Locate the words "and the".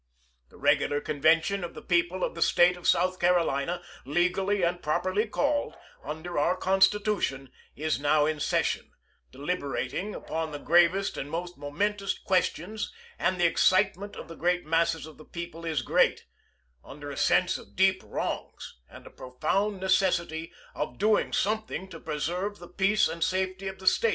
13.19-13.45